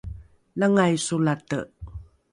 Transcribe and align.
langai 0.59 0.93
solate 1.07 1.59